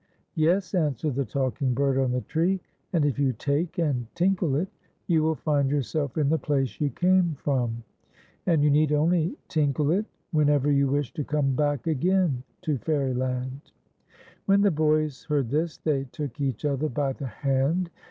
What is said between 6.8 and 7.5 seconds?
you came